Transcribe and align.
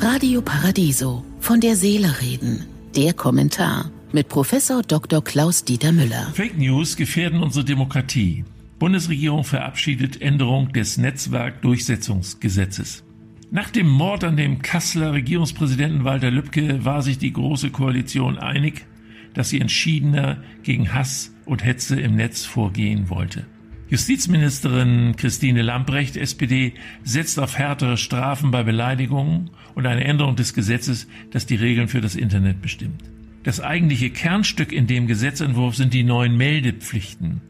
Radio 0.00 0.42
Paradiso 0.42 1.24
von 1.40 1.60
der 1.60 1.76
Seele 1.76 2.20
reden. 2.20 2.66
Der 2.96 3.14
Kommentar 3.14 3.90
mit 4.12 4.28
Professor 4.28 4.82
Dr. 4.82 5.22
Klaus 5.22 5.64
Dieter 5.64 5.92
Müller. 5.92 6.32
Fake 6.34 6.58
News 6.58 6.96
gefährden 6.96 7.42
unsere 7.42 7.64
Demokratie. 7.64 8.44
Bundesregierung 8.78 9.44
verabschiedet 9.44 10.20
Änderung 10.20 10.72
des 10.72 10.98
Netzwerkdurchsetzungsgesetzes. 10.98 13.04
Nach 13.50 13.70
dem 13.70 13.88
Mord 13.88 14.24
an 14.24 14.36
dem 14.36 14.60
Kasseler 14.60 15.12
Regierungspräsidenten 15.12 16.04
Walter 16.04 16.30
Lübcke 16.30 16.84
war 16.84 17.02
sich 17.02 17.18
die 17.18 17.32
Große 17.32 17.70
Koalition 17.70 18.38
einig, 18.38 18.84
dass 19.34 19.50
sie 19.50 19.60
entschiedener 19.60 20.42
gegen 20.62 20.92
Hass 20.92 21.32
und 21.46 21.64
Hetze 21.64 22.00
im 22.00 22.16
Netz 22.16 22.44
vorgehen 22.44 23.08
wollte. 23.08 23.46
Justizministerin 23.92 25.16
Christine 25.18 25.60
Lamprecht, 25.60 26.16
SPD, 26.16 26.72
setzt 27.04 27.38
auf 27.38 27.58
härtere 27.58 27.98
Strafen 27.98 28.50
bei 28.50 28.62
Beleidigungen 28.62 29.50
und 29.74 29.86
eine 29.86 30.04
Änderung 30.04 30.34
des 30.34 30.54
Gesetzes, 30.54 31.08
das 31.30 31.44
die 31.44 31.56
Regeln 31.56 31.88
für 31.88 32.00
das 32.00 32.16
Internet 32.16 32.62
bestimmt. 32.62 33.02
Das 33.42 33.60
eigentliche 33.60 34.08
Kernstück 34.08 34.72
in 34.72 34.86
dem 34.86 35.06
Gesetzentwurf 35.06 35.76
sind 35.76 35.92
die 35.92 36.04
neuen 36.04 36.38
Meldepflichten. 36.38 37.42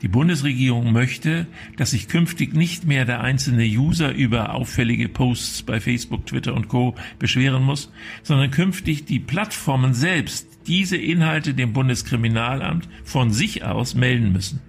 Die 0.00 0.06
Bundesregierung 0.06 0.92
möchte, 0.92 1.48
dass 1.76 1.90
sich 1.90 2.06
künftig 2.06 2.54
nicht 2.54 2.86
mehr 2.86 3.04
der 3.04 3.22
einzelne 3.22 3.64
User 3.64 4.12
über 4.12 4.54
auffällige 4.54 5.08
Posts 5.08 5.64
bei 5.64 5.80
Facebook, 5.80 6.26
Twitter 6.26 6.54
und 6.54 6.68
Co 6.68 6.94
beschweren 7.18 7.64
muss, 7.64 7.90
sondern 8.22 8.52
künftig 8.52 9.04
die 9.06 9.18
Plattformen 9.18 9.94
selbst 9.94 10.46
diese 10.68 10.96
Inhalte 10.96 11.54
dem 11.54 11.72
Bundeskriminalamt 11.72 12.88
von 13.02 13.32
sich 13.32 13.64
aus 13.64 13.96
melden 13.96 14.30
müssen. 14.32 14.60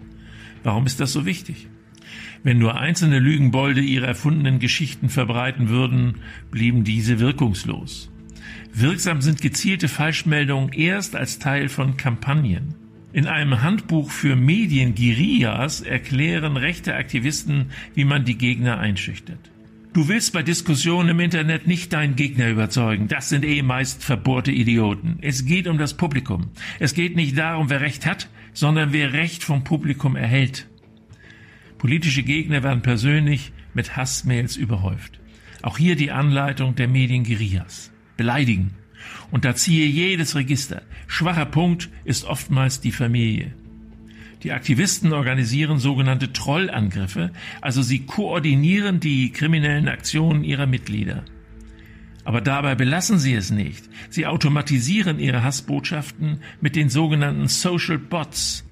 Warum 0.63 0.86
ist 0.86 0.99
das 0.99 1.13
so 1.13 1.26
wichtig? 1.26 1.68
Wenn 2.44 2.58
nur 2.58 2.80
einzelne 2.80 3.20
Lügenbolde 3.20 3.81
ihre 3.81 4.08
erfundenen 4.08 4.59
Geschichten 4.59 5.09
verbreiten 5.09 5.70
würden, 5.70 6.16
blieben 6.52 6.84
diese 6.84 7.20
wirkungslos. 7.20 8.12
Wirksam 8.73 9.22
sind 9.22 9.41
gezielte 9.41 9.88
Falschmeldungen 9.88 10.72
erst 10.72 11.16
als 11.16 11.39
Teil 11.39 11.70
von 11.70 11.98
Kampagnen. 11.98 12.75
In 13.11 13.25
einem 13.25 13.61
Handbuch 13.61 14.11
für 14.11 14.36
Medien-Guerillas 14.36 15.81
erklären 15.81 16.58
rechte 16.58 16.95
Aktivisten, 16.95 17.72
wie 17.95 18.05
man 18.05 18.23
die 18.23 18.38
Gegner 18.38 18.80
einschüchtert. 18.80 19.52
Du 19.92 20.08
willst 20.08 20.34
bei 20.34 20.44
Diskussionen 20.44 21.09
im 21.09 21.20
Internet 21.20 21.66
nicht 21.66 21.94
deinen 21.94 22.16
Gegner 22.16 22.48
überzeugen. 22.50 23.08
Das 23.08 23.30
sind 23.30 23.44
eh 23.44 23.64
meist 23.64 24.04
verbohrte 24.04 24.52
Idioten. 24.52 25.18
Es 25.22 25.45
geht 25.45 25.68
um 25.68 25.80
das 25.80 25.98
Publikum. 25.98 26.52
Es 26.78 26.94
geht 26.94 27.16
nicht 27.16 27.36
darum, 27.36 27.72
wer 27.72 27.82
Recht 27.82 28.06
hat, 28.06 28.30
sondern 28.54 28.94
wer 28.94 29.14
Recht 29.14 29.44
vom 29.44 29.64
Publikum 29.64 30.16
erhält. 30.16 30.67
Politische 31.80 32.22
Gegner 32.22 32.62
werden 32.62 32.84
persönlich 32.84 33.52
mit 33.73 33.98
Hassmails 33.98 34.58
überhäuft. 34.58 35.20
Auch 35.64 35.80
hier 35.80 35.95
die 35.95 36.12
Anleitung 36.12 36.76
der 36.76 36.88
Medien 36.88 37.23
Guerillas. 37.23 37.92
Beleidigen. 38.16 38.76
Und 39.32 39.44
da 39.44 39.56
ziehe 39.56 39.88
jedes 39.88 40.36
Register. 40.36 40.84
Schwacher 41.08 41.45
Punkt 41.45 41.90
ist 42.04 42.26
oftmals 42.26 42.80
die 42.80 42.92
Familie. 42.92 43.56
Die 44.44 44.54
Aktivisten 44.54 45.12
organisieren 45.12 45.80
sogenannte 45.80 46.32
Trollangriffe, 46.32 47.32
also 47.62 47.82
sie 47.82 48.06
koordinieren 48.06 49.00
die 49.00 49.32
kriminellen 49.32 49.90
Aktionen 49.90 50.44
ihrer 50.44 50.66
Mitglieder. 50.66 51.23
Aber 52.23 52.42
dabei 52.42 52.76
belassen 52.76 53.17
sie 53.17 53.34
es 53.34 53.52
nicht. 53.52 53.84
Sie 54.10 54.26
automatisieren 54.26 55.20
ihre 55.20 55.44
Hassbotschaften 55.44 56.42
mit 56.62 56.76
den 56.76 56.90
sogenannten 56.90 57.48
Social 57.48 57.98
Bots. 57.98 58.66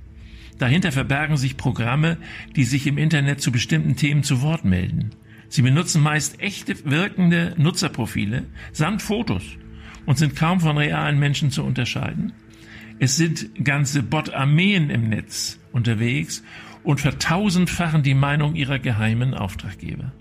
Dahinter 0.57 0.91
verbergen 0.91 1.37
sich 1.37 1.57
Programme, 1.57 2.17
die 2.55 2.63
sich 2.63 2.87
im 2.87 2.97
Internet 2.97 3.41
zu 3.41 3.51
bestimmten 3.51 3.95
Themen 3.95 4.23
zu 4.23 4.41
Wort 4.41 4.63
melden. 4.63 5.11
Sie 5.49 5.61
benutzen 5.61 6.01
meist 6.01 6.39
echte 6.39 6.75
wirkende 6.85 7.55
Nutzerprofile 7.57 8.45
samt 8.71 9.01
Fotos 9.01 9.43
und 10.05 10.17
sind 10.17 10.35
kaum 10.35 10.59
von 10.59 10.77
realen 10.77 11.19
Menschen 11.19 11.51
zu 11.51 11.63
unterscheiden. 11.63 12.33
Es 12.99 13.15
sind 13.15 13.63
ganze 13.63 14.01
Bot-Armeen 14.01 14.89
im 14.89 15.09
Netz 15.09 15.59
unterwegs 15.71 16.43
und 16.83 16.99
vertausendfachen 16.99 18.01
die 18.01 18.15
Meinung 18.15 18.55
ihrer 18.55 18.79
geheimen 18.79 19.33
Auftraggeber. 19.33 20.13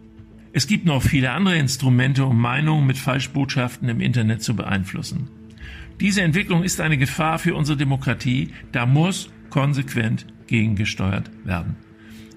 Es 0.53 0.67
gibt 0.67 0.85
noch 0.85 1.03
viele 1.03 1.33
andere 1.33 1.57
Instrumente, 1.57 2.25
um 2.25 2.41
Meinungen 2.41 2.87
mit 2.87 2.99
Falschbotschaften 2.99 3.89
im 3.89 4.01
Internet 4.01 4.43
zu 4.43 4.57
beeinflussen. 4.57 5.29
Diese 6.01 6.23
Entwicklung 6.23 6.63
ist 6.63 6.81
eine 6.81 6.99
Gefahr 6.99 7.39
für 7.39 7.55
unsere 7.55 7.79
Demokratie. 7.79 8.51
Da 8.73 8.85
muss 8.85 9.31
konsequent 9.49 10.27
gegengesteuert 10.47 11.31
werden. 11.45 11.77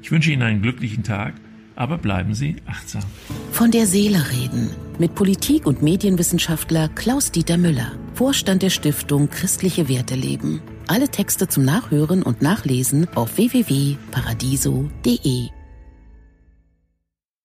Ich 0.01 0.11
wünsche 0.11 0.31
Ihnen 0.31 0.43
einen 0.43 0.61
glücklichen 0.61 1.03
Tag, 1.03 1.33
aber 1.75 1.97
bleiben 1.97 2.33
Sie 2.33 2.57
achtsam. 2.65 3.03
Von 3.51 3.71
der 3.71 3.85
Seele 3.85 4.23
reden 4.31 4.69
mit 4.99 5.15
Politik- 5.15 5.65
und 5.65 5.81
Medienwissenschaftler 5.81 6.89
Klaus-Dieter 6.89 7.57
Müller, 7.57 7.91
Vorstand 8.19 8.61
der 8.63 8.69
Stiftung 8.69 9.29
Christliche 9.29 9.87
Werte 9.87 10.13
leben. 10.13 10.61
Alle 10.87 11.07
Texte 11.07 11.47
zum 11.47 11.63
Nachhören 11.63 12.21
und 12.21 12.41
Nachlesen 12.41 13.07
auf 13.15 13.37
www.paradiso.de. 13.37 15.58